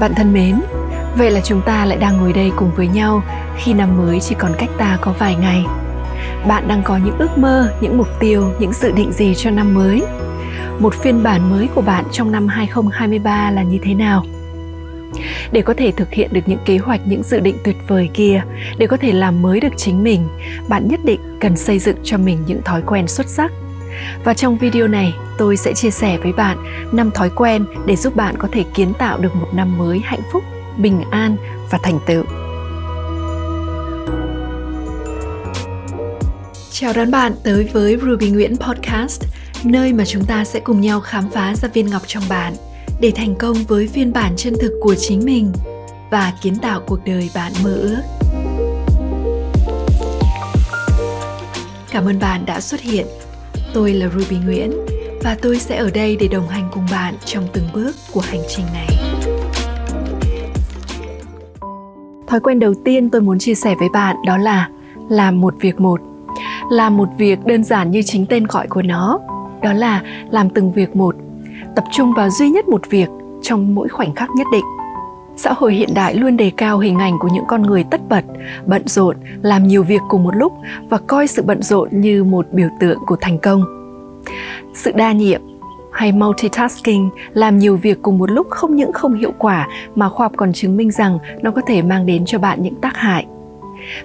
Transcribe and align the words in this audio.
Bạn 0.00 0.14
thân 0.14 0.32
mến, 0.32 0.60
vậy 1.16 1.30
là 1.30 1.40
chúng 1.40 1.62
ta 1.62 1.84
lại 1.86 1.98
đang 1.98 2.16
ngồi 2.18 2.32
đây 2.32 2.52
cùng 2.56 2.70
với 2.76 2.88
nhau 2.88 3.22
khi 3.56 3.72
năm 3.72 3.98
mới 3.98 4.20
chỉ 4.20 4.34
còn 4.38 4.52
cách 4.58 4.70
ta 4.78 4.98
có 5.00 5.14
vài 5.18 5.34
ngày. 5.34 5.64
Bạn 6.48 6.68
đang 6.68 6.82
có 6.82 6.96
những 6.96 7.18
ước 7.18 7.38
mơ, 7.38 7.72
những 7.80 7.98
mục 7.98 8.08
tiêu, 8.20 8.52
những 8.60 8.72
dự 8.72 8.92
định 8.92 9.12
gì 9.12 9.34
cho 9.36 9.50
năm 9.50 9.74
mới? 9.74 10.02
Một 10.78 10.94
phiên 10.94 11.22
bản 11.22 11.50
mới 11.50 11.68
của 11.74 11.82
bạn 11.82 12.04
trong 12.12 12.32
năm 12.32 12.48
2023 12.48 13.50
là 13.50 13.62
như 13.62 13.78
thế 13.82 13.94
nào? 13.94 14.24
để 15.52 15.62
có 15.62 15.74
thể 15.74 15.92
thực 15.92 16.12
hiện 16.12 16.32
được 16.32 16.40
những 16.46 16.58
kế 16.64 16.78
hoạch 16.78 17.00
những 17.04 17.22
dự 17.22 17.40
định 17.40 17.56
tuyệt 17.64 17.76
vời 17.88 18.10
kia 18.14 18.42
để 18.78 18.86
có 18.86 18.96
thể 18.96 19.12
làm 19.12 19.42
mới 19.42 19.60
được 19.60 19.72
chính 19.76 20.02
mình 20.02 20.28
bạn 20.68 20.88
nhất 20.88 21.00
định 21.04 21.20
cần 21.40 21.56
xây 21.56 21.78
dựng 21.78 21.96
cho 22.02 22.18
mình 22.18 22.38
những 22.46 22.62
thói 22.62 22.82
quen 22.86 23.08
xuất 23.08 23.26
sắc 23.28 23.52
và 24.24 24.34
trong 24.34 24.58
video 24.58 24.88
này 24.88 25.14
tôi 25.38 25.56
sẽ 25.56 25.74
chia 25.74 25.90
sẻ 25.90 26.18
với 26.22 26.32
bạn 26.32 26.58
năm 26.92 27.10
thói 27.10 27.30
quen 27.36 27.64
để 27.86 27.96
giúp 27.96 28.16
bạn 28.16 28.34
có 28.38 28.48
thể 28.52 28.64
kiến 28.74 28.92
tạo 28.98 29.18
được 29.18 29.36
một 29.36 29.48
năm 29.54 29.78
mới 29.78 30.00
hạnh 30.04 30.22
phúc 30.32 30.44
bình 30.78 31.02
an 31.10 31.36
và 31.70 31.78
thành 31.82 31.98
tựu 32.06 32.24
Chào 36.70 36.92
đón 36.92 37.10
bạn 37.10 37.32
tới 37.44 37.68
với 37.72 37.96
Ruby 38.02 38.30
Nguyễn 38.30 38.56
Podcast, 38.56 39.24
nơi 39.64 39.92
mà 39.92 40.04
chúng 40.04 40.24
ta 40.24 40.44
sẽ 40.44 40.60
cùng 40.60 40.80
nhau 40.80 41.00
khám 41.00 41.30
phá 41.30 41.54
ra 41.54 41.68
viên 41.68 41.86
ngọc 41.86 42.02
trong 42.06 42.22
bạn– 42.28 42.54
để 43.00 43.12
thành 43.16 43.34
công 43.34 43.56
với 43.68 43.88
phiên 43.88 44.12
bản 44.12 44.34
chân 44.36 44.54
thực 44.60 44.78
của 44.80 44.94
chính 44.94 45.24
mình 45.24 45.52
và 46.10 46.32
kiến 46.42 46.56
tạo 46.58 46.80
cuộc 46.86 47.04
đời 47.04 47.30
bạn 47.34 47.52
mơ 47.62 47.74
ước. 47.74 48.02
Cảm 51.90 52.04
ơn 52.04 52.18
bạn 52.18 52.46
đã 52.46 52.60
xuất 52.60 52.80
hiện. 52.80 53.06
Tôi 53.74 53.92
là 53.92 54.08
Ruby 54.08 54.36
Nguyễn 54.44 54.72
và 55.24 55.36
tôi 55.42 55.58
sẽ 55.58 55.76
ở 55.76 55.90
đây 55.94 56.16
để 56.20 56.28
đồng 56.28 56.48
hành 56.48 56.68
cùng 56.72 56.86
bạn 56.92 57.14
trong 57.24 57.44
từng 57.52 57.64
bước 57.74 57.92
của 58.12 58.20
hành 58.20 58.40
trình 58.48 58.66
này. 58.72 58.88
Thói 62.26 62.40
quen 62.40 62.58
đầu 62.58 62.74
tiên 62.84 63.10
tôi 63.10 63.20
muốn 63.20 63.38
chia 63.38 63.54
sẻ 63.54 63.74
với 63.78 63.88
bạn 63.92 64.16
đó 64.26 64.36
là 64.36 64.68
làm 65.08 65.40
một 65.40 65.54
việc 65.60 65.80
một. 65.80 66.00
Làm 66.70 66.96
một 66.96 67.08
việc 67.18 67.38
đơn 67.44 67.64
giản 67.64 67.90
như 67.90 68.02
chính 68.02 68.26
tên 68.26 68.46
gọi 68.46 68.66
của 68.66 68.82
nó, 68.82 69.20
đó 69.62 69.72
là 69.72 70.02
làm 70.30 70.50
từng 70.50 70.72
việc 70.72 70.96
một 70.96 71.16
tập 71.76 71.84
trung 71.92 72.12
vào 72.16 72.30
duy 72.30 72.50
nhất 72.50 72.68
một 72.68 72.90
việc 72.90 73.08
trong 73.42 73.74
mỗi 73.74 73.88
khoảnh 73.88 74.14
khắc 74.14 74.28
nhất 74.36 74.46
định 74.52 74.64
xã 75.42 75.52
hội 75.52 75.74
hiện 75.74 75.94
đại 75.94 76.14
luôn 76.14 76.36
đề 76.36 76.50
cao 76.56 76.78
hình 76.78 76.98
ảnh 76.98 77.18
của 77.18 77.28
những 77.32 77.44
con 77.48 77.62
người 77.62 77.84
tất 77.90 78.00
bật, 78.08 78.24
bận 78.66 78.82
rộn, 78.88 79.16
làm 79.42 79.66
nhiều 79.66 79.82
việc 79.82 80.00
cùng 80.08 80.22
một 80.22 80.36
lúc 80.36 80.52
và 80.88 80.98
coi 80.98 81.26
sự 81.26 81.42
bận 81.42 81.62
rộn 81.62 81.88
như 81.92 82.24
một 82.24 82.46
biểu 82.52 82.68
tượng 82.80 82.98
của 83.06 83.16
thành 83.20 83.38
công. 83.38 83.64
Sự 84.74 84.92
đa 84.92 85.12
nhiệm 85.12 85.40
hay 85.92 86.12
multitasking, 86.12 87.08
làm 87.32 87.58
nhiều 87.58 87.76
việc 87.76 88.02
cùng 88.02 88.18
một 88.18 88.30
lúc 88.30 88.46
không 88.50 88.76
những 88.76 88.92
không 88.92 89.14
hiệu 89.14 89.32
quả 89.38 89.68
mà 89.94 90.08
khoa 90.08 90.24
học 90.24 90.32
còn 90.36 90.52
chứng 90.52 90.76
minh 90.76 90.90
rằng 90.90 91.18
nó 91.42 91.50
có 91.50 91.62
thể 91.66 91.82
mang 91.82 92.06
đến 92.06 92.24
cho 92.26 92.38
bạn 92.38 92.62
những 92.62 92.74
tác 92.74 92.96
hại. 92.96 93.26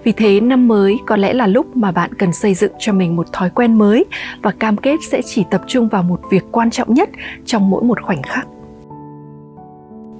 Vì 0.04 0.12
thế, 0.12 0.40
năm 0.40 0.68
mới 0.68 0.98
có 1.06 1.16
lẽ 1.16 1.34
là 1.34 1.48
lúc 1.48 1.78
mà 1.78 1.92
bạn 1.92 2.14
cần 2.14 2.34
xây 2.34 2.54
dựng 2.54 2.72
cho 2.80 2.94
mình 2.94 3.16
một 3.16 3.34
thói 3.34 3.50
quen 3.50 3.78
mới 3.78 4.06
và 4.42 4.52
cam 4.52 4.78
kết 4.78 5.00
sẽ 5.10 5.22
chỉ 5.26 5.44
tập 5.52 5.62
trung 5.68 5.88
vào 5.88 6.04
một 6.04 6.20
việc 6.32 6.44
quan 6.52 6.72
trọng 6.72 6.94
nhất 6.94 7.10
trong 7.46 7.70
mỗi 7.70 7.84
một 7.84 8.02
khoảnh 8.02 8.22
khắc 8.22 8.48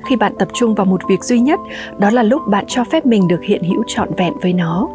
khi 0.10 0.16
bạn 0.16 0.34
tập 0.40 0.48
trung 0.54 0.76
vào 0.76 0.86
một 0.86 1.02
việc 1.10 1.24
duy 1.24 1.40
nhất, 1.40 1.60
đó 1.98 2.10
là 2.10 2.24
lúc 2.24 2.42
bạn 2.48 2.66
cho 2.68 2.84
phép 2.84 3.06
mình 3.06 3.28
được 3.28 3.44
hiện 3.44 3.64
hữu 3.64 3.84
trọn 3.88 4.10
vẹn 4.18 4.34
với 4.42 4.54
nó. 4.54 4.88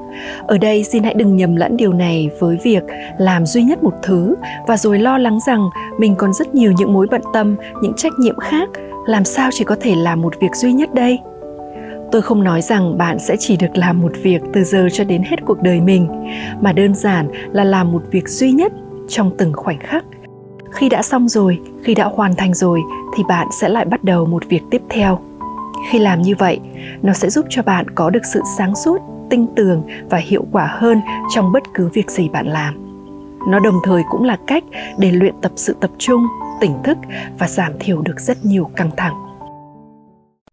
Ở 0.47 0.58
đây, 0.58 0.84
xin 0.84 1.03
hãy 1.03 1.14
đừng 1.14 1.36
nhầm 1.36 1.56
lẫn 1.56 1.77
điều 1.77 1.92
này 1.92 2.30
với 2.39 2.58
việc 2.62 2.83
làm 3.19 3.47
duy 3.47 3.62
nhất 3.62 3.83
một 3.83 3.94
thứ 4.03 4.34
và 4.66 4.77
rồi 4.77 4.98
lo 4.98 5.19
lắng 5.19 5.38
rằng 5.47 5.70
mình 5.98 6.14
còn 6.16 6.33
rất 6.33 6.55
nhiều 6.55 6.72
những 6.72 6.92
mối 6.92 7.06
bận 7.11 7.22
tâm, 7.33 7.56
những 7.83 7.92
trách 7.97 8.12
nhiệm 8.19 8.38
khác. 8.38 8.69
Làm 9.06 9.25
sao 9.25 9.50
chỉ 9.53 9.64
có 9.64 9.77
thể 9.81 9.94
làm 9.94 10.22
một 10.22 10.41
việc 10.41 10.55
duy 10.55 10.72
nhất 10.72 10.94
đây? 10.94 11.19
Tôi 12.12 12.22
không 12.22 12.44
nói 12.44 12.62
rằng 12.62 12.98
bạn 12.98 13.19
sẽ 13.19 13.36
chỉ 13.38 13.56
được 13.56 13.70
làm 13.75 14.00
một 14.00 14.12
việc 14.22 14.42
từ 14.53 14.64
giờ 14.64 14.88
cho 14.92 15.05
đến 15.05 15.22
hết 15.22 15.36
cuộc 15.47 15.62
đời 15.62 15.81
mình, 15.81 16.08
mà 16.61 16.72
đơn 16.72 16.94
giản 16.94 17.28
là 17.53 17.65
làm 17.65 17.92
một 17.92 18.03
việc 18.10 18.28
duy 18.28 18.53
nhất 18.53 18.72
trong 19.09 19.31
từng 19.38 19.53
khoảnh 19.53 19.78
khắc 19.78 20.04
khi 20.72 20.88
đã 20.88 21.03
xong 21.03 21.28
rồi, 21.28 21.60
khi 21.82 21.94
đã 21.94 22.04
hoàn 22.04 22.34
thành 22.36 22.54
rồi, 22.54 22.81
thì 23.16 23.22
bạn 23.28 23.47
sẽ 23.60 23.69
lại 23.69 23.84
bắt 23.84 24.04
đầu 24.04 24.26
một 24.26 24.42
việc 24.48 24.62
tiếp 24.70 24.82
theo. 24.88 25.19
Khi 25.91 25.98
làm 25.98 26.22
như 26.22 26.34
vậy, 26.38 26.60
nó 27.03 27.12
sẽ 27.12 27.31
giúp 27.31 27.47
cho 27.48 27.62
bạn 27.62 27.91
có 27.91 28.10
được 28.10 28.25
sự 28.32 28.41
sáng 28.58 28.75
suốt, 28.75 28.98
tinh 29.30 29.47
tường 29.56 29.82
và 30.10 30.19
hiệu 30.19 30.47
quả 30.53 30.66
hơn 30.66 31.00
trong 31.34 31.53
bất 31.53 31.62
cứ 31.75 31.88
việc 31.92 32.10
gì 32.10 32.28
bạn 32.28 32.47
làm. 32.47 32.75
Nó 33.48 33.60
đồng 33.60 33.80
thời 33.84 34.03
cũng 34.10 34.25
là 34.25 34.38
cách 34.47 34.64
để 34.98 35.10
luyện 35.10 35.34
tập 35.42 35.53
sự 35.56 35.76
tập 35.80 35.91
trung, 35.98 36.26
tỉnh 36.60 36.72
thức 36.84 36.98
và 37.38 37.48
giảm 37.48 37.72
thiểu 37.80 38.03
được 38.03 38.20
rất 38.20 38.44
nhiều 38.44 38.70
căng 38.76 38.91
thẳng. 38.97 39.14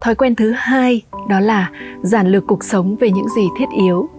Thói 0.02 0.16
quen 0.16 0.36
thứ 0.36 0.54
hai 0.56 1.02
đó 1.30 1.40
là 1.40 1.72
giản 2.02 2.28
lược 2.28 2.48
cuộc 2.48 2.64
sống 2.64 2.96
về 3.00 3.12
những 3.12 3.30
gì 3.30 3.48
thiết 3.58 3.66
yếu. 3.78 4.10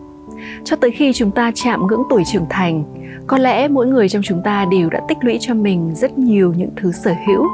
Cho 0.65 0.77
tới 0.77 0.91
khi 0.91 1.13
chúng 1.13 1.31
ta 1.31 1.53
chạm 1.55 1.87
ngưỡng 1.87 2.03
tuổi 2.11 2.23
trưởng 2.25 2.47
thành 2.51 2.85
có 3.29 3.39
lẽ 3.39 3.69
mỗi 3.69 3.87
người 3.87 4.09
trong 4.09 4.23
chúng 4.23 4.43
ta 4.43 4.65
đều 4.65 4.91
đã 4.91 5.01
tích 5.09 5.19
lũy 5.21 5.39
cho 5.41 5.55
mình 5.55 5.95
rất 5.95 6.19
nhiều 6.19 6.55
những 6.57 6.71
thứ 6.77 6.93
sở 6.93 7.15
hữu, 7.27 7.47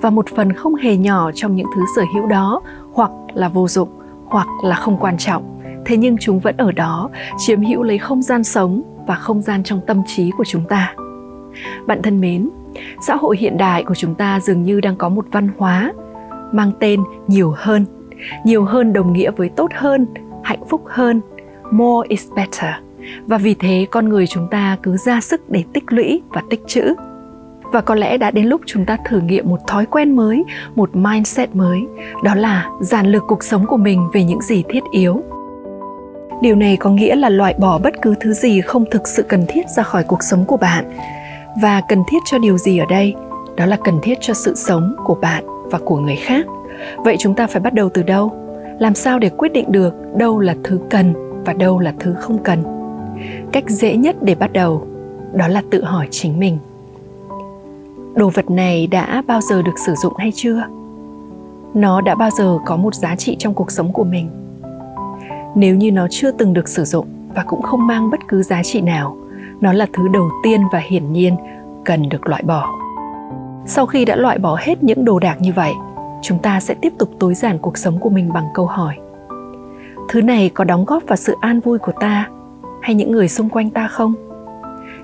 và 0.00 0.10
một 0.10 0.26
phần 0.36 0.52
không 0.52 0.74
hề 0.74 0.96
nhỏ 0.96 1.30
trong 1.34 1.56
những 1.56 1.66
thứ 1.76 1.82
sở 1.96 2.02
hữu 2.14 2.26
đó, 2.26 2.60
hoặc 2.92 3.10
là 3.34 3.48
vô 3.48 3.68
dụng, 3.68 3.88
hoặc 4.26 4.46
là 4.64 4.76
không 4.76 4.96
quan 5.00 5.18
trọng. 5.18 5.60
Thế 5.84 5.96
nhưng 5.96 6.16
chúng 6.18 6.40
vẫn 6.40 6.56
ở 6.56 6.72
đó, 6.72 7.10
chiếm 7.38 7.62
hữu 7.62 7.82
lấy 7.82 7.98
không 7.98 8.22
gian 8.22 8.44
sống 8.44 8.82
và 9.06 9.14
không 9.14 9.42
gian 9.42 9.62
trong 9.62 9.80
tâm 9.86 10.02
trí 10.06 10.30
của 10.30 10.44
chúng 10.44 10.64
ta. 10.68 10.94
Bạn 11.86 12.02
thân 12.02 12.20
mến, 12.20 12.50
xã 13.06 13.16
hội 13.16 13.36
hiện 13.36 13.56
đại 13.56 13.84
của 13.84 13.94
chúng 13.94 14.14
ta 14.14 14.40
dường 14.40 14.62
như 14.62 14.80
đang 14.80 14.96
có 14.96 15.08
một 15.08 15.24
văn 15.32 15.48
hóa 15.58 15.92
mang 16.52 16.72
tên 16.80 17.00
nhiều 17.26 17.54
hơn. 17.56 17.86
Nhiều 18.44 18.64
hơn 18.64 18.92
đồng 18.92 19.12
nghĩa 19.12 19.30
với 19.30 19.48
tốt 19.48 19.70
hơn, 19.74 20.06
hạnh 20.44 20.62
phúc 20.68 20.82
hơn. 20.86 21.20
More 21.70 22.08
is 22.08 22.26
better 22.36 22.74
và 23.26 23.38
vì 23.38 23.54
thế 23.54 23.86
con 23.90 24.08
người 24.08 24.26
chúng 24.26 24.48
ta 24.50 24.76
cứ 24.82 24.96
ra 24.96 25.20
sức 25.20 25.50
để 25.50 25.64
tích 25.72 25.84
lũy 25.92 26.22
và 26.28 26.42
tích 26.50 26.60
trữ. 26.66 26.94
Và 27.72 27.80
có 27.80 27.94
lẽ 27.94 28.18
đã 28.18 28.30
đến 28.30 28.46
lúc 28.46 28.60
chúng 28.66 28.84
ta 28.84 28.96
thử 29.08 29.20
nghiệm 29.20 29.48
một 29.48 29.60
thói 29.66 29.86
quen 29.86 30.16
mới, 30.16 30.44
một 30.74 30.96
mindset 30.96 31.54
mới, 31.54 31.80
đó 32.24 32.34
là 32.34 32.68
giản 32.80 33.06
lược 33.06 33.22
cuộc 33.28 33.44
sống 33.44 33.66
của 33.66 33.76
mình 33.76 34.08
về 34.12 34.24
những 34.24 34.42
gì 34.42 34.64
thiết 34.68 34.82
yếu. 34.92 35.22
Điều 36.42 36.56
này 36.56 36.76
có 36.76 36.90
nghĩa 36.90 37.16
là 37.16 37.28
loại 37.28 37.54
bỏ 37.58 37.78
bất 37.78 38.02
cứ 38.02 38.14
thứ 38.20 38.32
gì 38.32 38.60
không 38.60 38.84
thực 38.90 39.08
sự 39.08 39.22
cần 39.22 39.44
thiết 39.48 39.68
ra 39.76 39.82
khỏi 39.82 40.04
cuộc 40.04 40.22
sống 40.22 40.44
của 40.44 40.56
bạn. 40.56 40.84
Và 41.62 41.82
cần 41.88 42.02
thiết 42.08 42.18
cho 42.24 42.38
điều 42.38 42.58
gì 42.58 42.78
ở 42.78 42.86
đây? 42.86 43.14
Đó 43.56 43.66
là 43.66 43.76
cần 43.84 43.98
thiết 44.02 44.18
cho 44.20 44.34
sự 44.34 44.54
sống 44.54 44.94
của 45.04 45.14
bạn 45.14 45.44
và 45.70 45.78
của 45.84 45.96
người 45.96 46.16
khác. 46.16 46.46
Vậy 46.96 47.16
chúng 47.18 47.34
ta 47.34 47.46
phải 47.46 47.60
bắt 47.60 47.74
đầu 47.74 47.88
từ 47.88 48.02
đâu? 48.02 48.32
Làm 48.78 48.94
sao 48.94 49.18
để 49.18 49.28
quyết 49.28 49.52
định 49.52 49.72
được 49.72 49.94
đâu 50.16 50.38
là 50.38 50.54
thứ 50.64 50.78
cần 50.90 51.14
và 51.44 51.52
đâu 51.52 51.78
là 51.78 51.94
thứ 52.00 52.14
không 52.18 52.38
cần? 52.42 52.81
Cách 53.52 53.64
dễ 53.70 53.96
nhất 53.96 54.16
để 54.22 54.34
bắt 54.34 54.52
đầu, 54.52 54.86
đó 55.32 55.48
là 55.48 55.62
tự 55.70 55.84
hỏi 55.84 56.08
chính 56.10 56.38
mình. 56.38 56.58
Đồ 58.14 58.30
vật 58.34 58.50
này 58.50 58.86
đã 58.86 59.22
bao 59.26 59.40
giờ 59.40 59.62
được 59.62 59.78
sử 59.86 59.94
dụng 59.94 60.12
hay 60.16 60.32
chưa? 60.34 60.62
Nó 61.74 62.00
đã 62.00 62.14
bao 62.14 62.30
giờ 62.30 62.58
có 62.66 62.76
một 62.76 62.94
giá 62.94 63.16
trị 63.16 63.36
trong 63.38 63.54
cuộc 63.54 63.70
sống 63.70 63.92
của 63.92 64.04
mình? 64.04 64.30
Nếu 65.54 65.76
như 65.76 65.92
nó 65.92 66.06
chưa 66.10 66.30
từng 66.30 66.52
được 66.52 66.68
sử 66.68 66.84
dụng 66.84 67.06
và 67.34 67.44
cũng 67.46 67.62
không 67.62 67.86
mang 67.86 68.10
bất 68.10 68.20
cứ 68.28 68.42
giá 68.42 68.62
trị 68.62 68.80
nào, 68.80 69.16
nó 69.60 69.72
là 69.72 69.86
thứ 69.92 70.08
đầu 70.08 70.28
tiên 70.42 70.60
và 70.72 70.78
hiển 70.78 71.12
nhiên 71.12 71.36
cần 71.84 72.08
được 72.08 72.26
loại 72.26 72.42
bỏ. 72.42 72.68
Sau 73.66 73.86
khi 73.86 74.04
đã 74.04 74.16
loại 74.16 74.38
bỏ 74.38 74.56
hết 74.60 74.82
những 74.82 75.04
đồ 75.04 75.18
đạc 75.18 75.36
như 75.40 75.52
vậy, 75.52 75.72
chúng 76.22 76.38
ta 76.38 76.60
sẽ 76.60 76.74
tiếp 76.74 76.92
tục 76.98 77.08
tối 77.18 77.34
giản 77.34 77.58
cuộc 77.58 77.78
sống 77.78 77.98
của 77.98 78.10
mình 78.10 78.32
bằng 78.32 78.46
câu 78.54 78.66
hỏi. 78.66 78.94
Thứ 80.08 80.22
này 80.22 80.50
có 80.54 80.64
đóng 80.64 80.84
góp 80.84 81.02
vào 81.06 81.16
sự 81.16 81.34
an 81.40 81.60
vui 81.60 81.78
của 81.78 81.92
ta 82.00 82.28
hay 82.82 82.94
những 82.94 83.10
người 83.10 83.28
xung 83.28 83.48
quanh 83.48 83.70
ta 83.70 83.88
không? 83.88 84.14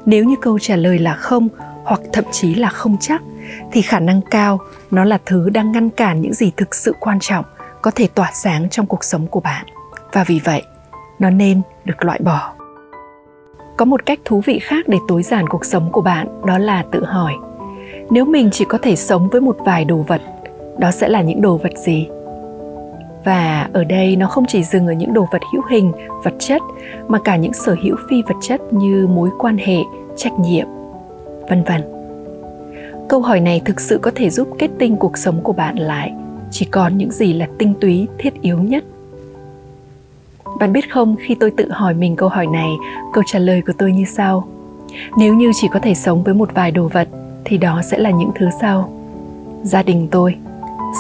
Nếu 0.07 0.25
như 0.25 0.35
câu 0.41 0.59
trả 0.59 0.77
lời 0.77 0.99
là 0.99 1.15
không, 1.15 1.49
hoặc 1.85 2.01
thậm 2.13 2.25
chí 2.33 2.55
là 2.55 2.69
không 2.69 2.97
chắc, 3.01 3.23
thì 3.73 3.83
khả 3.83 4.01
năng 4.01 4.21
cao 4.31 4.59
nó 4.91 5.05
là 5.05 5.19
thứ 5.27 5.51
đang 5.51 5.73
ngăn 5.73 5.91
cản 5.91 6.21
những 6.21 6.35
gì 6.35 6.53
thực 6.57 6.75
sự 6.75 6.95
quan 7.01 7.19
trọng 7.21 7.45
có 7.83 7.91
thể 7.91 8.09
tỏa 8.15 8.31
sáng 8.35 8.69
trong 8.71 8.87
cuộc 8.87 9.05
sống 9.05 9.27
của 9.27 9.41
bạn. 9.41 9.67
Và 10.13 10.25
vì 10.25 10.41
vậy, 10.45 10.63
nó 11.19 11.31
nên 11.31 11.61
được 11.85 12.05
loại 12.05 12.21
bỏ. 12.25 12.53
Có 13.77 13.85
một 13.85 14.07
cách 14.07 14.19
thú 14.25 14.43
vị 14.45 14.59
khác 14.59 14.89
để 14.89 14.99
tối 15.09 15.23
giản 15.23 15.47
cuộc 15.49 15.65
sống 15.65 15.93
của 15.93 16.01
bạn, 16.01 16.27
đó 16.47 16.59
là 16.59 16.85
tự 16.93 17.05
hỏi, 17.05 17.35
nếu 18.11 18.25
mình 18.25 18.51
chỉ 18.53 18.65
có 18.65 18.79
thể 18.83 18.97
sống 18.97 19.29
với 19.29 19.41
một 19.41 19.57
vài 19.65 19.85
đồ 19.85 19.97
vật, 19.97 20.23
đó 20.79 20.91
sẽ 20.91 21.09
là 21.09 21.23
những 21.23 21.43
đồ 21.43 21.57
vật 21.57 21.73
gì? 21.77 22.09
Và 23.29 23.69
ở 23.73 23.85
đây 23.85 24.17
nó 24.17 24.27
không 24.27 24.45
chỉ 24.47 24.63
dừng 24.63 24.87
ở 24.87 24.93
những 24.93 25.13
đồ 25.13 25.27
vật 25.33 25.43
hữu 25.53 25.63
hình, 25.71 25.93
vật 26.25 26.35
chất, 26.39 26.63
mà 27.09 27.19
cả 27.19 27.37
những 27.37 27.53
sở 27.53 27.77
hữu 27.83 27.97
phi 28.11 28.23
vật 28.23 28.35
chất 28.41 28.61
như 28.73 29.07
mối 29.07 29.31
quan 29.39 29.59
hệ, 29.59 29.77
trách 30.17 30.33
nhiệm, 30.39 30.67
vân 31.49 31.65
vân. 31.65 31.83
Câu 33.09 33.21
hỏi 33.21 33.41
này 33.41 33.63
thực 33.65 33.81
sự 33.81 33.99
có 34.03 34.11
thể 34.15 34.31
giúp 34.31 34.49
kết 34.59 34.71
tinh 34.79 34.97
cuộc 34.97 35.19
sống 35.19 35.41
của 35.43 35.53
bạn 35.53 35.77
lại, 35.77 36.13
chỉ 36.51 36.65
còn 36.65 36.99
những 36.99 37.11
gì 37.11 37.33
là 37.33 37.47
tinh 37.59 37.75
túy, 37.81 38.07
thiết 38.19 38.43
yếu 38.43 38.59
nhất. 38.59 38.85
Bạn 40.61 40.73
biết 40.73 40.93
không, 40.93 41.17
khi 41.21 41.35
tôi 41.35 41.51
tự 41.51 41.71
hỏi 41.71 41.95
mình 41.95 42.17
câu 42.17 42.29
hỏi 42.29 42.47
này, 42.47 42.71
câu 43.13 43.25
trả 43.27 43.39
lời 43.39 43.63
của 43.67 43.73
tôi 43.79 43.93
như 43.93 44.05
sau. 44.05 44.49
Nếu 45.17 45.35
như 45.35 45.51
chỉ 45.55 45.69
có 45.73 45.79
thể 45.79 45.95
sống 45.95 46.23
với 46.23 46.35
một 46.35 46.55
vài 46.55 46.71
đồ 46.71 46.89
vật, 46.89 47.09
thì 47.45 47.59
đó 47.59 47.83
sẽ 47.85 47.99
là 47.99 48.11
những 48.11 48.31
thứ 48.39 48.49
sau. 48.61 48.93
Gia 49.63 49.83
đình 49.83 50.09
tôi, 50.11 50.37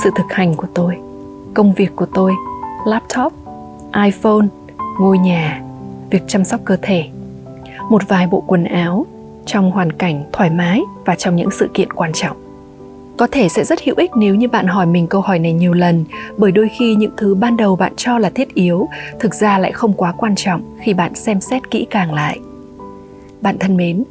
sự 0.05 0.11
thực 0.17 0.33
hành 0.33 0.55
của 0.55 0.69
tôi 0.75 1.08
công 1.55 1.73
việc 1.73 1.97
của 1.97 2.07
tôi, 2.07 2.33
laptop, 2.87 3.33
iphone, 4.05 4.47
ngôi 5.01 5.19
nhà, 5.19 5.63
việc 6.11 6.23
chăm 6.27 6.45
sóc 6.45 6.61
cơ 6.65 6.77
thể, 6.83 7.05
một 7.91 8.09
vài 8.09 8.27
bộ 8.27 8.45
quần 8.47 8.65
áo 8.65 9.07
trong 9.47 9.71
hoàn 9.71 9.93
cảnh 9.93 10.25
thoải 10.33 10.51
mái 10.51 10.83
và 11.05 11.15
trong 11.15 11.37
những 11.37 11.51
sự 11.51 11.69
kiện 11.75 11.93
quan 11.93 12.13
trọng. 12.15 12.37
Có 13.17 13.27
thể 13.27 13.49
sẽ 13.49 13.65
rất 13.65 13.79
hữu 13.85 13.95
ích 13.99 14.11
nếu 14.17 14.35
như 14.35 14.49
bạn 14.49 14.67
hỏi 14.67 14.87
mình 14.87 15.07
câu 15.07 15.21
hỏi 15.21 15.39
này 15.39 15.53
nhiều 15.53 15.73
lần, 15.73 16.05
bởi 16.37 16.53
đôi 16.53 16.69
khi 16.79 16.95
những 16.95 17.13
thứ 17.17 17.35
ban 17.35 17.57
đầu 17.57 17.77
bạn 17.77 17.93
cho 17.97 18.19
là 18.19 18.31
thiết 18.31 18.55
yếu, 18.55 18.89
thực 19.21 19.35
ra 19.35 19.59
lại 19.59 19.73
không 19.73 19.93
quá 19.93 20.13
quan 20.17 20.35
trọng 20.37 20.63
khi 20.81 20.95
bạn 20.95 21.15
xem 21.15 21.41
xét 21.41 21.71
kỹ 21.71 21.87
càng 21.91 22.15
lại. 22.15 22.41
Bạn 23.41 23.59
thân 23.59 23.77
mến, 23.77 24.05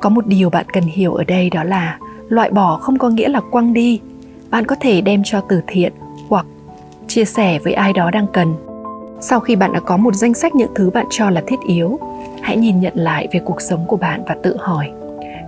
có 0.00 0.08
một 0.08 0.26
điều 0.26 0.50
bạn 0.50 0.66
cần 0.72 0.84
hiểu 0.84 1.14
ở 1.14 1.24
đây 1.24 1.50
đó 1.50 1.64
là 1.64 1.98
loại 2.28 2.50
bỏ 2.50 2.76
không 2.76 2.98
có 2.98 3.08
nghĩa 3.08 3.28
là 3.28 3.40
quăng 3.40 3.72
đi. 3.72 4.00
Bạn 4.50 4.66
có 4.66 4.76
thể 4.80 5.00
đem 5.00 5.22
cho 5.24 5.40
từ 5.48 5.60
thiện 5.66 5.92
hoặc 6.28 6.46
chia 7.10 7.24
sẻ 7.24 7.58
với 7.58 7.72
ai 7.72 7.92
đó 7.92 8.10
đang 8.10 8.26
cần. 8.32 8.54
Sau 9.20 9.40
khi 9.40 9.56
bạn 9.56 9.72
đã 9.72 9.80
có 9.80 9.96
một 9.96 10.14
danh 10.14 10.34
sách 10.34 10.54
những 10.54 10.70
thứ 10.74 10.90
bạn 10.90 11.06
cho 11.10 11.30
là 11.30 11.42
thiết 11.46 11.60
yếu, 11.66 11.98
hãy 12.42 12.56
nhìn 12.56 12.80
nhận 12.80 12.92
lại 12.96 13.28
về 13.32 13.40
cuộc 13.44 13.60
sống 13.60 13.84
của 13.86 13.96
bạn 13.96 14.22
và 14.26 14.36
tự 14.42 14.56
hỏi, 14.58 14.90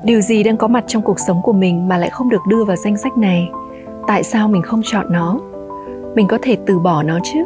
điều 0.05 0.21
gì 0.21 0.43
đang 0.43 0.57
có 0.57 0.69
mặt 0.69 0.85
trong 0.87 1.03
cuộc 1.03 1.21
sống 1.21 1.43
của 1.43 1.53
mình 1.53 1.89
mà 1.89 1.99
lại 1.99 2.11
không 2.11 2.29
được 2.29 2.43
đưa 2.49 2.65
vào 2.65 2.77
danh 2.77 2.97
sách 2.97 3.19
này? 3.19 3.49
Tại 4.07 4.23
sao 4.23 4.49
mình 4.49 4.63
không 4.63 4.81
chọn 4.85 5.07
nó? 5.13 5.41
Mình 6.15 6.27
có 6.29 6.39
thể 6.43 6.57
từ 6.67 6.79
bỏ 6.79 7.03
nó 7.03 7.19
chứ? 7.23 7.45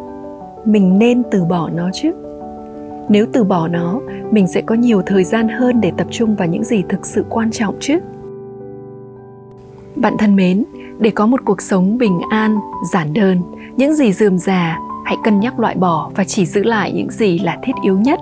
Mình 0.65 0.99
nên 0.99 1.23
từ 1.31 1.45
bỏ 1.45 1.69
nó 1.75 1.91
chứ? 1.93 2.13
Nếu 3.09 3.27
từ 3.33 3.45
bỏ 3.45 3.69
nó, 3.69 4.01
mình 4.31 4.49
sẽ 4.49 4.61
có 4.61 4.75
nhiều 4.75 5.03
thời 5.07 5.25
gian 5.25 5.49
hơn 5.49 5.81
để 5.81 5.93
tập 5.97 6.07
trung 6.11 6.37
vào 6.37 6.49
những 6.49 6.65
gì 6.65 6.83
thực 6.89 7.07
sự 7.07 7.25
quan 7.29 7.51
trọng 7.51 7.75
chứ? 7.81 7.99
Bạn 9.97 10.17
thân 10.19 10.37
mến, 10.37 10.65
để 10.99 11.11
có 11.11 11.27
một 11.27 11.41
cuộc 11.45 11.63
sống 11.63 11.99
bình 11.99 12.21
an, 12.31 12.59
giản 12.93 13.13
đơn 13.13 13.43
những 13.77 13.95
gì 13.95 14.13
dườm 14.13 14.39
già, 14.39 14.79
hãy 15.05 15.17
cân 15.25 15.41
nhắc 15.41 15.61
loại 15.61 15.75
bỏ 15.75 16.11
và 16.15 16.25
chỉ 16.25 16.47
giữ 16.47 16.63
lại 16.63 16.93
những 16.93 17.11
gì 17.11 17.39
là 17.39 17.57
thiết 17.63 17.73
yếu 17.83 17.99
nhất. 17.99 18.21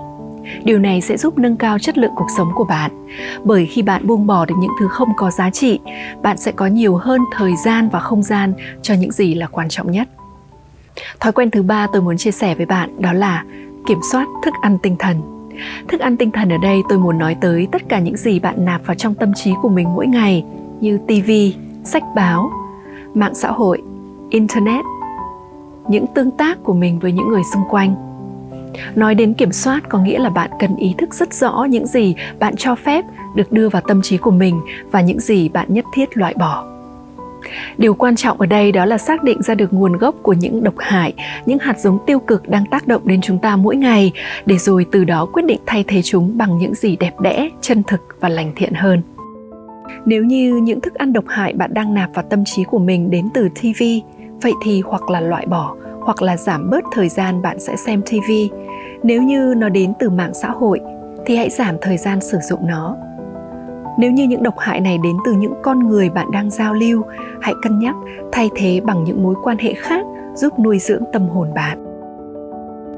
Điều 0.63 0.79
này 0.79 1.01
sẽ 1.01 1.17
giúp 1.17 1.37
nâng 1.37 1.57
cao 1.57 1.79
chất 1.79 1.97
lượng 1.97 2.11
cuộc 2.15 2.27
sống 2.37 2.51
của 2.55 2.63
bạn. 2.63 3.07
Bởi 3.43 3.65
khi 3.65 3.81
bạn 3.81 4.07
buông 4.07 4.27
bỏ 4.27 4.45
được 4.45 4.55
những 4.59 4.71
thứ 4.79 4.87
không 4.87 5.09
có 5.17 5.31
giá 5.31 5.49
trị, 5.49 5.79
bạn 6.21 6.37
sẽ 6.37 6.51
có 6.51 6.67
nhiều 6.67 6.95
hơn 6.95 7.21
thời 7.31 7.55
gian 7.65 7.89
và 7.89 7.99
không 7.99 8.23
gian 8.23 8.53
cho 8.81 8.93
những 8.93 9.11
gì 9.11 9.33
là 9.33 9.47
quan 9.47 9.69
trọng 9.69 9.91
nhất. 9.91 10.07
Thói 11.19 11.31
quen 11.31 11.51
thứ 11.51 11.63
ba 11.63 11.87
tôi 11.93 12.01
muốn 12.01 12.17
chia 12.17 12.31
sẻ 12.31 12.55
với 12.55 12.65
bạn 12.65 13.01
đó 13.01 13.13
là 13.13 13.43
kiểm 13.87 13.99
soát 14.11 14.27
thức 14.45 14.53
ăn 14.61 14.77
tinh 14.83 14.95
thần. 14.99 15.21
Thức 15.87 15.99
ăn 15.99 16.17
tinh 16.17 16.31
thần 16.31 16.49
ở 16.49 16.57
đây 16.57 16.81
tôi 16.89 16.99
muốn 16.99 17.17
nói 17.17 17.35
tới 17.41 17.67
tất 17.71 17.81
cả 17.89 17.99
những 17.99 18.17
gì 18.17 18.39
bạn 18.39 18.65
nạp 18.65 18.85
vào 18.85 18.95
trong 18.95 19.13
tâm 19.13 19.33
trí 19.33 19.53
của 19.61 19.69
mình 19.69 19.93
mỗi 19.93 20.07
ngày 20.07 20.43
như 20.81 20.97
tv 20.97 21.31
sách 21.83 22.03
báo, 22.15 22.51
mạng 23.13 23.35
xã 23.35 23.51
hội, 23.51 23.81
internet 24.29 24.85
những 25.89 26.07
tương 26.07 26.31
tác 26.31 26.63
của 26.63 26.73
mình 26.73 26.99
với 26.99 27.11
những 27.11 27.27
người 27.27 27.43
xung 27.53 27.63
quanh. 27.69 27.95
Nói 28.95 29.15
đến 29.15 29.33
kiểm 29.33 29.51
soát 29.51 29.89
có 29.89 29.99
nghĩa 29.99 30.19
là 30.19 30.29
bạn 30.29 30.49
cần 30.59 30.75
ý 30.75 30.95
thức 30.97 31.13
rất 31.13 31.33
rõ 31.33 31.63
những 31.69 31.87
gì 31.87 32.15
bạn 32.39 32.55
cho 32.57 32.75
phép 32.75 33.05
được 33.35 33.51
đưa 33.51 33.69
vào 33.69 33.81
tâm 33.87 34.01
trí 34.01 34.17
của 34.17 34.31
mình 34.31 34.61
và 34.91 35.01
những 35.01 35.19
gì 35.19 35.49
bạn 35.49 35.73
nhất 35.73 35.85
thiết 35.93 36.17
loại 36.17 36.33
bỏ. 36.37 36.65
Điều 37.77 37.93
quan 37.93 38.15
trọng 38.15 38.39
ở 38.39 38.45
đây 38.45 38.71
đó 38.71 38.85
là 38.85 38.97
xác 38.97 39.23
định 39.23 39.41
ra 39.41 39.55
được 39.55 39.73
nguồn 39.73 39.97
gốc 39.97 40.15
của 40.21 40.33
những 40.33 40.63
độc 40.63 40.73
hại, 40.77 41.13
những 41.45 41.59
hạt 41.59 41.79
giống 41.79 41.97
tiêu 42.05 42.19
cực 42.19 42.49
đang 42.49 42.65
tác 42.65 42.87
động 42.87 43.01
đến 43.05 43.21
chúng 43.21 43.39
ta 43.39 43.55
mỗi 43.55 43.75
ngày, 43.75 44.11
để 44.45 44.57
rồi 44.57 44.85
từ 44.91 45.03
đó 45.03 45.25
quyết 45.33 45.45
định 45.45 45.59
thay 45.65 45.83
thế 45.87 46.01
chúng 46.01 46.37
bằng 46.37 46.57
những 46.57 46.75
gì 46.75 46.95
đẹp 46.99 47.19
đẽ, 47.19 47.49
chân 47.61 47.83
thực 47.83 48.01
và 48.19 48.29
lành 48.29 48.51
thiện 48.55 48.73
hơn. 48.73 49.01
Nếu 50.05 50.23
như 50.23 50.55
những 50.63 50.81
thức 50.81 50.93
ăn 50.93 51.13
độc 51.13 51.25
hại 51.27 51.53
bạn 51.53 51.73
đang 51.73 51.93
nạp 51.93 52.09
vào 52.13 52.25
tâm 52.29 52.43
trí 52.45 52.63
của 52.63 52.79
mình 52.79 53.11
đến 53.11 53.29
từ 53.33 53.49
tv 53.49 53.83
vậy 54.41 54.53
thì 54.63 54.81
hoặc 54.85 55.09
là 55.09 55.21
loại 55.21 55.45
bỏ, 55.45 55.75
hoặc 56.01 56.21
là 56.21 56.37
giảm 56.37 56.69
bớt 56.69 56.83
thời 56.91 57.09
gian 57.09 57.41
bạn 57.41 57.59
sẽ 57.59 57.75
xem 57.75 58.01
tv 58.01 58.31
nếu 59.03 59.23
như 59.23 59.53
nó 59.57 59.69
đến 59.69 59.93
từ 59.99 60.09
mạng 60.09 60.33
xã 60.33 60.49
hội, 60.49 60.79
thì 61.25 61.35
hãy 61.35 61.49
giảm 61.49 61.75
thời 61.81 61.97
gian 61.97 62.21
sử 62.21 62.37
dụng 62.49 62.67
nó. 62.67 62.95
Nếu 63.97 64.11
như 64.11 64.23
những 64.23 64.43
độc 64.43 64.59
hại 64.59 64.81
này 64.81 64.97
đến 65.03 65.15
từ 65.25 65.33
những 65.33 65.53
con 65.63 65.87
người 65.87 66.09
bạn 66.09 66.31
đang 66.31 66.49
giao 66.49 66.73
lưu, 66.73 67.01
hãy 67.41 67.53
cân 67.61 67.79
nhắc 67.79 67.95
thay 68.31 68.49
thế 68.55 68.81
bằng 68.83 69.03
những 69.03 69.23
mối 69.23 69.35
quan 69.43 69.57
hệ 69.57 69.73
khác 69.73 70.05
giúp 70.35 70.59
nuôi 70.59 70.79
dưỡng 70.79 71.03
tâm 71.13 71.27
hồn 71.27 71.53
bạn. 71.53 71.85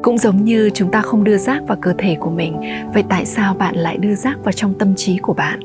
Cũng 0.03 0.17
giống 0.17 0.43
như 0.43 0.69
chúng 0.73 0.91
ta 0.91 1.01
không 1.01 1.23
đưa 1.23 1.37
rác 1.37 1.67
vào 1.67 1.77
cơ 1.81 1.93
thể 1.97 2.15
của 2.19 2.29
mình, 2.29 2.61
vậy 2.93 3.03
tại 3.09 3.25
sao 3.25 3.53
bạn 3.53 3.75
lại 3.75 3.97
đưa 3.97 4.15
rác 4.15 4.43
vào 4.43 4.51
trong 4.51 4.73
tâm 4.73 4.95
trí 4.95 5.17
của 5.17 5.33
bạn? 5.33 5.59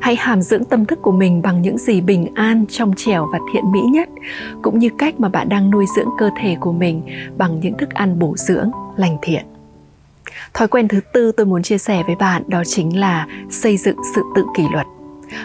Hãy 0.00 0.16
hàm 0.16 0.42
dưỡng 0.42 0.64
tâm 0.64 0.84
thức 0.84 1.02
của 1.02 1.12
mình 1.12 1.42
bằng 1.42 1.62
những 1.62 1.78
gì 1.78 2.00
bình 2.00 2.26
an 2.34 2.64
trong 2.68 2.92
trẻo 2.96 3.28
và 3.32 3.38
thiện 3.52 3.72
mỹ 3.72 3.80
nhất, 3.80 4.08
cũng 4.62 4.78
như 4.78 4.88
cách 4.98 5.20
mà 5.20 5.28
bạn 5.28 5.48
đang 5.48 5.70
nuôi 5.70 5.86
dưỡng 5.96 6.08
cơ 6.18 6.30
thể 6.40 6.56
của 6.60 6.72
mình 6.72 7.02
bằng 7.38 7.60
những 7.60 7.78
thức 7.78 7.90
ăn 7.90 8.18
bổ 8.18 8.36
dưỡng, 8.36 8.70
lành 8.96 9.16
thiện. 9.22 9.44
Thói 10.54 10.68
quen 10.68 10.88
thứ 10.88 11.00
tư 11.12 11.32
tôi 11.32 11.46
muốn 11.46 11.62
chia 11.62 11.78
sẻ 11.78 12.02
với 12.06 12.16
bạn 12.16 12.42
đó 12.46 12.62
chính 12.66 13.00
là 13.00 13.26
xây 13.50 13.76
dựng 13.76 13.96
sự 14.14 14.22
tự 14.34 14.44
kỷ 14.56 14.62
luật. 14.72 14.86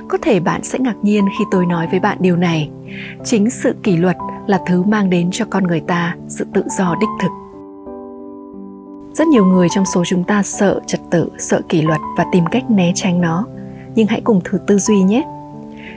Có 0.07 0.17
thể 0.21 0.39
bạn 0.39 0.63
sẽ 0.63 0.79
ngạc 0.79 0.95
nhiên 1.01 1.25
khi 1.39 1.45
tôi 1.51 1.65
nói 1.65 1.87
với 1.91 1.99
bạn 1.99 2.17
điều 2.19 2.35
này. 2.35 2.69
Chính 3.25 3.49
sự 3.49 3.75
kỷ 3.83 3.97
luật 3.97 4.15
là 4.47 4.59
thứ 4.67 4.83
mang 4.83 5.09
đến 5.09 5.29
cho 5.31 5.45
con 5.49 5.63
người 5.63 5.79
ta 5.79 6.15
sự 6.27 6.45
tự 6.53 6.63
do 6.77 6.95
đích 6.99 7.09
thực. 7.21 7.31
Rất 9.13 9.27
nhiều 9.27 9.45
người 9.45 9.67
trong 9.69 9.85
số 9.85 10.03
chúng 10.05 10.23
ta 10.23 10.43
sợ 10.43 10.79
trật 10.87 11.01
tự, 11.11 11.29
sợ 11.37 11.61
kỷ 11.69 11.81
luật 11.81 11.99
và 12.17 12.25
tìm 12.31 12.45
cách 12.45 12.71
né 12.71 12.91
tránh 12.95 13.21
nó 13.21 13.45
nhưng 13.95 14.07
hãy 14.07 14.21
cùng 14.21 14.41
thử 14.43 14.57
tư 14.67 14.77
duy 14.77 15.01
nhé. 15.01 15.23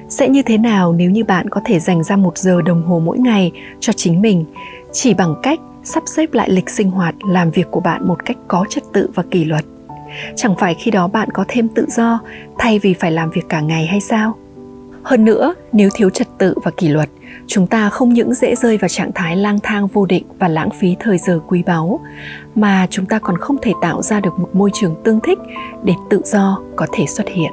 Sẽ 0.08 0.28
như 0.28 0.42
thế 0.42 0.58
nào 0.58 0.92
nếu 0.92 1.10
như 1.10 1.24
bạn 1.24 1.48
có 1.48 1.60
thể 1.64 1.80
dành 1.80 2.02
ra 2.02 2.16
một 2.16 2.38
giờ 2.38 2.62
đồng 2.62 2.82
hồ 2.82 3.02
mỗi 3.04 3.18
ngày 3.18 3.52
cho 3.80 3.92
chính 3.92 4.22
mình, 4.22 4.44
chỉ 4.92 5.14
bằng 5.14 5.34
cách 5.42 5.60
sắp 5.84 6.02
xếp 6.06 6.34
lại 6.34 6.50
lịch 6.50 6.70
sinh 6.70 6.90
hoạt, 6.90 7.14
làm 7.28 7.50
việc 7.50 7.70
của 7.70 7.80
bạn 7.80 8.08
một 8.08 8.24
cách 8.24 8.36
có 8.48 8.64
trật 8.68 8.84
tự 8.92 9.10
và 9.14 9.22
kỷ 9.30 9.44
luật? 9.44 9.64
Chẳng 10.36 10.54
phải 10.58 10.74
khi 10.74 10.90
đó 10.90 11.08
bạn 11.08 11.28
có 11.30 11.44
thêm 11.48 11.68
tự 11.68 11.86
do, 11.88 12.20
thay 12.58 12.78
vì 12.78 12.94
phải 12.94 13.12
làm 13.12 13.30
việc 13.30 13.48
cả 13.48 13.60
ngày 13.60 13.86
hay 13.86 14.00
sao? 14.00 14.34
Hơn 15.02 15.24
nữa, 15.24 15.54
nếu 15.72 15.88
thiếu 15.94 16.10
trật 16.10 16.28
tự 16.38 16.54
và 16.64 16.70
kỷ 16.76 16.88
luật, 16.88 17.08
chúng 17.46 17.66
ta 17.66 17.88
không 17.88 18.12
những 18.12 18.34
dễ 18.34 18.54
rơi 18.54 18.78
vào 18.78 18.88
trạng 18.88 19.12
thái 19.14 19.36
lang 19.36 19.58
thang 19.62 19.86
vô 19.86 20.06
định 20.06 20.24
và 20.38 20.48
lãng 20.48 20.70
phí 20.70 20.96
thời 21.00 21.18
giờ 21.18 21.40
quý 21.48 21.62
báu, 21.66 22.00
mà 22.54 22.86
chúng 22.90 23.06
ta 23.06 23.18
còn 23.18 23.38
không 23.38 23.56
thể 23.62 23.72
tạo 23.82 24.02
ra 24.02 24.20
được 24.20 24.38
một 24.38 24.48
môi 24.52 24.70
trường 24.74 24.94
tương 25.04 25.20
thích 25.20 25.38
để 25.84 25.94
tự 26.10 26.20
do 26.24 26.60
có 26.76 26.86
thể 26.92 27.06
xuất 27.06 27.28
hiện 27.28 27.52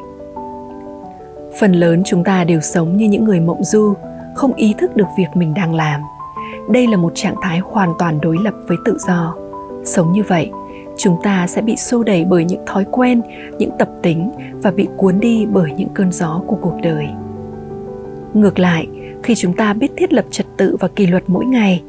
phần 1.57 1.71
lớn 1.71 2.01
chúng 2.05 2.23
ta 2.23 2.43
đều 2.43 2.61
sống 2.61 2.97
như 2.97 3.05
những 3.05 3.23
người 3.23 3.39
mộng 3.39 3.63
du, 3.63 3.93
không 4.35 4.53
ý 4.53 4.73
thức 4.77 4.95
được 4.95 5.07
việc 5.17 5.27
mình 5.33 5.53
đang 5.53 5.75
làm. 5.75 6.01
Đây 6.69 6.87
là 6.87 6.97
một 6.97 7.11
trạng 7.15 7.35
thái 7.41 7.59
hoàn 7.59 7.93
toàn 7.99 8.21
đối 8.21 8.37
lập 8.43 8.53
với 8.67 8.77
tự 8.85 8.97
do. 9.07 9.35
Sống 9.85 10.11
như 10.11 10.23
vậy, 10.27 10.51
chúng 10.97 11.17
ta 11.23 11.47
sẽ 11.47 11.61
bị 11.61 11.75
xô 11.75 12.03
đẩy 12.03 12.25
bởi 12.25 12.45
những 12.45 12.65
thói 12.65 12.85
quen, 12.91 13.21
những 13.57 13.71
tập 13.79 13.89
tính 14.01 14.31
và 14.53 14.71
bị 14.71 14.87
cuốn 14.97 15.19
đi 15.19 15.45
bởi 15.45 15.71
những 15.77 15.89
cơn 15.93 16.11
gió 16.11 16.41
của 16.47 16.57
cuộc 16.61 16.75
đời. 16.83 17.07
Ngược 18.33 18.59
lại, 18.59 18.87
khi 19.23 19.35
chúng 19.35 19.53
ta 19.53 19.73
biết 19.73 19.91
thiết 19.97 20.13
lập 20.13 20.25
trật 20.31 20.45
tự 20.57 20.75
và 20.79 20.87
kỷ 20.87 21.07
luật 21.07 21.23
mỗi 21.27 21.45
ngày, 21.45 21.83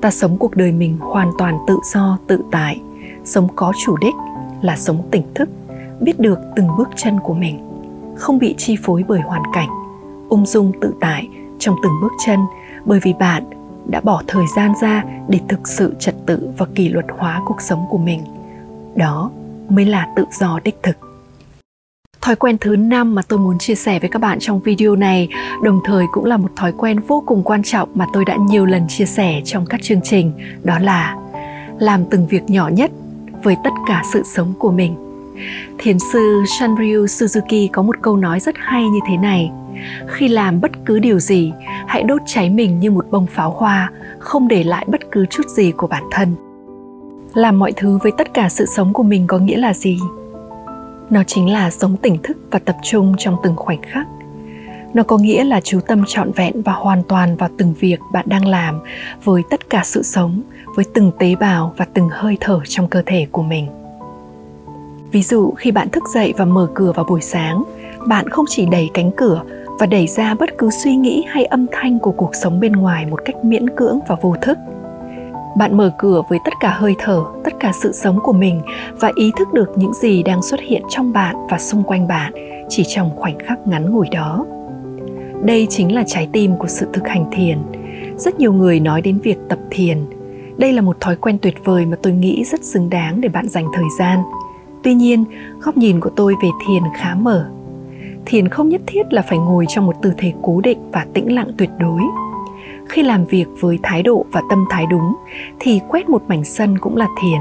ta 0.00 0.10
sống 0.10 0.36
cuộc 0.38 0.56
đời 0.56 0.72
mình 0.72 0.98
hoàn 1.00 1.30
toàn 1.38 1.58
tự 1.66 1.76
do, 1.94 2.18
tự 2.26 2.40
tại, 2.50 2.80
sống 3.24 3.48
có 3.56 3.72
chủ 3.84 3.96
đích 3.96 4.14
là 4.62 4.76
sống 4.76 5.02
tỉnh 5.10 5.22
thức, 5.34 5.48
biết 6.00 6.20
được 6.20 6.38
từng 6.56 6.68
bước 6.78 6.88
chân 6.96 7.20
của 7.20 7.34
mình 7.34 7.65
không 8.16 8.38
bị 8.38 8.54
chi 8.58 8.76
phối 8.82 9.04
bởi 9.08 9.20
hoàn 9.20 9.42
cảnh 9.52 9.68
ung 10.28 10.46
dung 10.46 10.72
tự 10.80 10.94
tại 11.00 11.28
trong 11.58 11.76
từng 11.82 11.92
bước 12.02 12.12
chân 12.26 12.40
bởi 12.84 13.00
vì 13.02 13.12
bạn 13.12 13.44
đã 13.86 14.00
bỏ 14.00 14.22
thời 14.26 14.44
gian 14.56 14.72
ra 14.82 15.04
để 15.28 15.40
thực 15.48 15.68
sự 15.68 15.94
trật 15.98 16.14
tự 16.26 16.50
và 16.58 16.66
kỷ 16.74 16.88
luật 16.88 17.06
hóa 17.18 17.42
cuộc 17.46 17.60
sống 17.60 17.86
của 17.90 17.98
mình 17.98 18.20
đó 18.94 19.30
mới 19.68 19.84
là 19.84 20.08
tự 20.16 20.24
do 20.40 20.60
đích 20.64 20.82
thực 20.82 20.96
Thói 22.26 22.36
quen 22.36 22.56
thứ 22.60 22.76
năm 22.76 23.14
mà 23.14 23.22
tôi 23.28 23.38
muốn 23.38 23.58
chia 23.58 23.74
sẻ 23.74 23.98
với 23.98 24.10
các 24.10 24.18
bạn 24.18 24.38
trong 24.40 24.60
video 24.60 24.96
này 24.96 25.28
đồng 25.62 25.80
thời 25.84 26.04
cũng 26.12 26.24
là 26.24 26.36
một 26.36 26.48
thói 26.56 26.72
quen 26.72 27.00
vô 27.08 27.22
cùng 27.26 27.42
quan 27.42 27.62
trọng 27.62 27.88
mà 27.94 28.06
tôi 28.12 28.24
đã 28.24 28.36
nhiều 28.48 28.66
lần 28.66 28.88
chia 28.88 29.04
sẻ 29.06 29.40
trong 29.44 29.66
các 29.66 29.82
chương 29.82 30.00
trình, 30.04 30.32
đó 30.62 30.78
là 30.78 31.16
làm 31.78 32.04
từng 32.10 32.26
việc 32.26 32.50
nhỏ 32.50 32.68
nhất 32.68 32.90
với 33.42 33.56
tất 33.64 33.70
cả 33.86 34.02
sự 34.12 34.22
sống 34.24 34.54
của 34.58 34.70
mình. 34.70 35.05
Thiền 35.78 35.98
sư 36.12 36.44
Shanryu 36.46 37.04
Suzuki 37.04 37.68
có 37.72 37.82
một 37.82 37.96
câu 38.02 38.16
nói 38.16 38.40
rất 38.40 38.54
hay 38.58 38.88
như 38.88 38.98
thế 39.08 39.16
này: 39.16 39.50
Khi 40.06 40.28
làm 40.28 40.60
bất 40.60 40.70
cứ 40.86 40.98
điều 40.98 41.18
gì, 41.18 41.52
hãy 41.86 42.02
đốt 42.02 42.22
cháy 42.26 42.50
mình 42.50 42.80
như 42.80 42.90
một 42.90 43.06
bông 43.10 43.26
pháo 43.26 43.50
hoa, 43.50 43.90
không 44.18 44.48
để 44.48 44.64
lại 44.64 44.86
bất 44.88 45.00
cứ 45.12 45.26
chút 45.26 45.48
gì 45.48 45.72
của 45.72 45.86
bản 45.86 46.02
thân. 46.10 46.34
Làm 47.34 47.58
mọi 47.58 47.72
thứ 47.76 47.98
với 48.02 48.12
tất 48.18 48.34
cả 48.34 48.48
sự 48.48 48.66
sống 48.66 48.92
của 48.92 49.02
mình 49.02 49.26
có 49.26 49.38
nghĩa 49.38 49.56
là 49.56 49.74
gì? 49.74 49.98
Nó 51.10 51.22
chính 51.24 51.52
là 51.52 51.70
sống 51.70 51.96
tỉnh 51.96 52.18
thức 52.22 52.36
và 52.50 52.58
tập 52.58 52.76
trung 52.82 53.14
trong 53.18 53.36
từng 53.42 53.56
khoảnh 53.56 53.82
khắc. 53.82 54.06
Nó 54.94 55.02
có 55.02 55.18
nghĩa 55.18 55.44
là 55.44 55.60
chú 55.60 55.80
tâm 55.80 56.04
trọn 56.06 56.32
vẹn 56.32 56.62
và 56.62 56.72
hoàn 56.72 57.02
toàn 57.02 57.36
vào 57.36 57.48
từng 57.58 57.74
việc 57.80 58.00
bạn 58.12 58.24
đang 58.28 58.46
làm 58.46 58.80
với 59.24 59.42
tất 59.50 59.70
cả 59.70 59.82
sự 59.84 60.02
sống, 60.02 60.42
với 60.74 60.84
từng 60.94 61.10
tế 61.18 61.34
bào 61.34 61.74
và 61.76 61.84
từng 61.94 62.08
hơi 62.12 62.36
thở 62.40 62.60
trong 62.64 62.88
cơ 62.88 63.02
thể 63.06 63.26
của 63.32 63.42
mình 63.42 63.68
ví 65.16 65.22
dụ, 65.22 65.50
khi 65.50 65.70
bạn 65.70 65.88
thức 65.90 66.04
dậy 66.14 66.34
và 66.36 66.44
mở 66.44 66.68
cửa 66.74 66.92
vào 66.92 67.04
buổi 67.08 67.20
sáng, 67.20 67.64
bạn 68.08 68.28
không 68.28 68.44
chỉ 68.48 68.66
đẩy 68.66 68.90
cánh 68.94 69.10
cửa 69.16 69.42
và 69.78 69.86
đẩy 69.86 70.06
ra 70.06 70.34
bất 70.34 70.58
cứ 70.58 70.70
suy 70.70 70.96
nghĩ 70.96 71.24
hay 71.28 71.44
âm 71.44 71.66
thanh 71.72 71.98
của 71.98 72.12
cuộc 72.12 72.30
sống 72.34 72.60
bên 72.60 72.72
ngoài 72.72 73.06
một 73.06 73.20
cách 73.24 73.44
miễn 73.44 73.70
cưỡng 73.70 73.98
và 74.08 74.16
vô 74.22 74.34
thức. 74.42 74.58
Bạn 75.56 75.76
mở 75.76 75.92
cửa 75.98 76.22
với 76.30 76.38
tất 76.44 76.52
cả 76.60 76.70
hơi 76.70 76.94
thở, 76.98 77.24
tất 77.44 77.54
cả 77.60 77.72
sự 77.82 77.92
sống 77.92 78.18
của 78.22 78.32
mình 78.32 78.60
và 79.00 79.12
ý 79.14 79.32
thức 79.38 79.52
được 79.52 79.70
những 79.76 79.92
gì 79.94 80.22
đang 80.22 80.42
xuất 80.42 80.60
hiện 80.60 80.82
trong 80.88 81.12
bạn 81.12 81.36
và 81.50 81.58
xung 81.58 81.82
quanh 81.82 82.08
bạn 82.08 82.32
chỉ 82.68 82.82
trong 82.88 83.10
khoảnh 83.16 83.38
khắc 83.38 83.66
ngắn 83.66 83.90
ngủi 83.90 84.08
đó. 84.08 84.46
Đây 85.44 85.66
chính 85.70 85.94
là 85.94 86.04
trái 86.06 86.28
tim 86.32 86.56
của 86.58 86.68
sự 86.68 86.86
thực 86.92 87.08
hành 87.08 87.24
thiền. 87.32 87.58
Rất 88.16 88.38
nhiều 88.38 88.52
người 88.52 88.80
nói 88.80 89.00
đến 89.00 89.18
việc 89.18 89.38
tập 89.48 89.58
thiền. 89.70 90.06
Đây 90.56 90.72
là 90.72 90.82
một 90.82 91.00
thói 91.00 91.16
quen 91.16 91.38
tuyệt 91.42 91.54
vời 91.64 91.86
mà 91.86 91.96
tôi 92.02 92.12
nghĩ 92.12 92.44
rất 92.44 92.64
xứng 92.64 92.90
đáng 92.90 93.20
để 93.20 93.28
bạn 93.28 93.48
dành 93.48 93.66
thời 93.74 93.84
gian 93.98 94.18
tuy 94.86 94.94
nhiên, 94.94 95.24
góc 95.60 95.76
nhìn 95.76 96.00
của 96.00 96.10
tôi 96.16 96.34
về 96.42 96.48
thiền 96.66 96.82
khá 96.96 97.14
mở. 97.14 97.48
Thiền 98.26 98.48
không 98.48 98.68
nhất 98.68 98.80
thiết 98.86 99.02
là 99.12 99.22
phải 99.22 99.38
ngồi 99.38 99.64
trong 99.68 99.86
một 99.86 99.96
tư 100.02 100.12
thế 100.18 100.32
cố 100.42 100.60
định 100.60 100.90
và 100.92 101.06
tĩnh 101.14 101.34
lặng 101.34 101.50
tuyệt 101.58 101.70
đối. 101.78 102.00
Khi 102.88 103.02
làm 103.02 103.24
việc 103.24 103.46
với 103.60 103.78
thái 103.82 104.02
độ 104.02 104.26
và 104.32 104.42
tâm 104.50 104.64
thái 104.70 104.86
đúng, 104.90 105.14
thì 105.58 105.80
quét 105.88 106.08
một 106.08 106.22
mảnh 106.28 106.44
sân 106.44 106.78
cũng 106.78 106.96
là 106.96 107.06
thiền, 107.20 107.40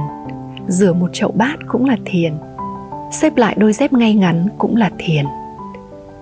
rửa 0.67 0.93
một 0.93 1.07
chậu 1.13 1.31
bát 1.31 1.55
cũng 1.67 1.85
là 1.85 1.97
thiền, 2.05 2.33
xếp 3.11 3.37
lại 3.37 3.55
đôi 3.57 3.73
dép 3.73 3.93
ngay 3.93 4.13
ngắn 4.13 4.47
cũng 4.57 4.75
là 4.75 4.91
thiền, 4.97 5.25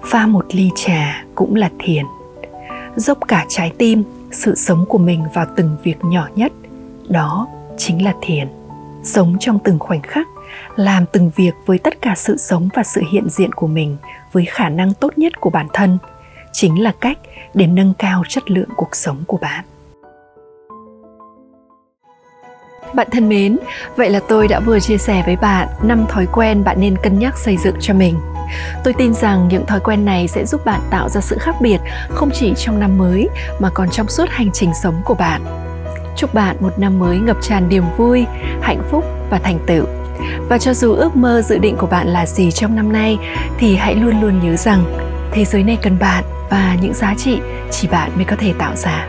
pha 0.05 0.27
một 0.27 0.45
ly 0.51 0.69
trà 0.75 1.25
cũng 1.35 1.55
là 1.55 1.69
thiền, 1.79 2.05
dốc 2.95 3.17
cả 3.27 3.45
trái 3.49 3.71
tim, 3.77 4.03
sự 4.31 4.55
sống 4.55 4.85
của 4.89 4.97
mình 4.97 5.23
vào 5.33 5.45
từng 5.55 5.77
việc 5.83 5.97
nhỏ 6.03 6.27
nhất, 6.35 6.51
đó 7.09 7.47
chính 7.77 8.03
là 8.03 8.13
thiền, 8.21 8.47
sống 9.03 9.35
trong 9.39 9.59
từng 9.63 9.79
khoảnh 9.79 10.01
khắc 10.01 10.27
làm 10.75 11.05
từng 11.12 11.31
việc 11.36 11.51
với 11.65 11.77
tất 11.77 12.01
cả 12.01 12.13
sự 12.15 12.38
sống 12.38 12.69
và 12.74 12.83
sự 12.83 13.01
hiện 13.12 13.29
diện 13.29 13.51
của 13.53 13.67
mình 13.67 13.98
với 14.31 14.45
khả 14.45 14.69
năng 14.69 14.93
tốt 14.93 15.17
nhất 15.17 15.39
của 15.39 15.50
bản 15.50 15.67
thân 15.74 15.98
chính 16.51 16.83
là 16.83 16.93
cách 17.00 17.17
để 17.53 17.67
nâng 17.67 17.93
cao 17.98 18.24
chất 18.29 18.51
lượng 18.51 18.69
cuộc 18.75 18.95
sống 18.95 19.24
của 19.27 19.38
bạn 19.38 19.65
Bạn 22.93 23.07
thân 23.12 23.29
mến, 23.29 23.57
vậy 23.95 24.10
là 24.10 24.19
tôi 24.27 24.48
đã 24.48 24.60
vừa 24.60 24.79
chia 24.79 24.98
sẻ 24.98 25.24
với 25.25 25.36
bạn 25.36 25.67
năm 25.83 26.05
thói 26.10 26.27
quen 26.33 26.63
bạn 26.63 26.79
nên 26.79 26.95
cân 27.03 27.19
nhắc 27.19 27.38
xây 27.38 27.57
dựng 27.57 27.75
cho 27.79 27.93
mình. 27.93 28.15
Tôi 28.83 28.93
tin 28.93 29.13
rằng 29.13 29.48
những 29.48 29.65
thói 29.65 29.79
quen 29.79 30.05
này 30.05 30.27
sẽ 30.27 30.45
giúp 30.45 30.65
bạn 30.65 30.81
tạo 30.89 31.10
ra 31.10 31.22
sự 31.22 31.38
khác 31.39 31.55
biệt 31.62 31.77
không 32.10 32.29
chỉ 32.33 32.53
trong 32.57 32.79
năm 32.79 32.98
mới 32.98 33.29
mà 33.60 33.69
còn 33.69 33.89
trong 33.89 34.07
suốt 34.07 34.29
hành 34.29 34.50
trình 34.53 34.72
sống 34.83 35.01
của 35.05 35.13
bạn. 35.13 35.41
Chúc 36.15 36.33
bạn 36.33 36.55
một 36.60 36.79
năm 36.79 37.00
mới 37.00 37.17
ngập 37.17 37.38
tràn 37.41 37.69
niềm 37.69 37.83
vui, 37.98 38.25
hạnh 38.62 38.83
phúc 38.91 39.05
và 39.29 39.39
thành 39.39 39.60
tựu. 39.67 39.86
Và 40.50 40.58
cho 40.58 40.74
dù 40.74 40.93
ước 40.93 41.15
mơ 41.15 41.41
dự 41.41 41.58
định 41.58 41.75
của 41.77 41.88
bạn 41.88 42.08
là 42.08 42.25
gì 42.25 42.51
trong 42.51 42.75
năm 42.75 42.91
nay, 42.93 43.17
thì 43.60 43.75
hãy 43.75 43.96
luôn 43.96 44.22
luôn 44.22 44.39
nhớ 44.43 44.55
rằng 44.55 44.84
thế 45.32 45.46
giới 45.46 45.63
này 45.63 45.77
cần 45.82 46.00
bạn 46.00 46.24
và 46.50 46.77
những 46.82 46.93
giá 46.93 47.15
trị 47.17 47.38
chỉ 47.72 47.88
bạn 47.88 48.12
mới 48.15 48.25
có 48.25 48.36
thể 48.39 48.53
tạo 48.60 48.75
ra. 48.75 49.08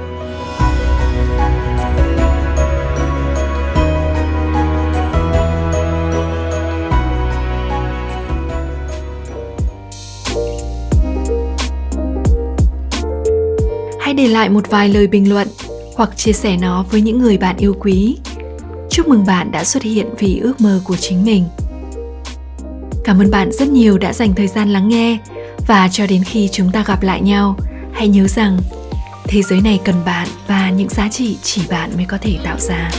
Hãy 14.01 14.15
để 14.15 14.29
lại 14.29 14.49
một 14.49 14.71
vài 14.71 14.89
lời 14.89 15.07
bình 15.07 15.33
luận 15.33 15.49
hoặc 15.97 16.17
chia 16.17 16.33
sẻ 16.33 16.57
nó 16.61 16.85
với 16.91 17.01
những 17.01 17.19
người 17.19 17.39
bạn 17.39 17.57
yêu 17.57 17.75
quý. 17.81 18.19
Chúc 18.95 19.09
mừng 19.09 19.27
bạn 19.27 19.53
đã 19.53 19.65
xuất 19.65 19.83
hiện 19.83 20.07
vì 20.19 20.39
ước 20.39 20.61
mơ 20.61 20.81
của 20.85 20.97
chính 20.97 21.25
mình. 21.25 21.45
Cảm 23.05 23.19
ơn 23.19 23.31
bạn 23.31 23.53
rất 23.53 23.69
nhiều 23.69 23.99
đã 23.99 24.13
dành 24.13 24.35
thời 24.35 24.47
gian 24.47 24.73
lắng 24.73 24.89
nghe 24.89 25.19
và 25.67 25.89
cho 25.93 26.07
đến 26.07 26.25
khi 26.25 26.49
chúng 26.53 26.71
ta 26.73 26.85
gặp 26.87 27.03
lại 27.03 27.21
nhau, 27.21 27.57
hãy 27.93 28.09
nhớ 28.09 28.27
rằng 28.29 28.59
thế 29.25 29.43
giới 29.43 29.61
này 29.61 29.81
cần 29.85 29.95
bạn 30.07 30.29
và 30.47 30.71
những 30.71 30.89
giá 30.89 31.09
trị 31.09 31.37
chỉ 31.43 31.63
bạn 31.71 31.91
mới 31.97 32.05
có 32.05 32.19
thể 32.21 32.39
tạo 32.45 32.57
ra. 32.59 32.91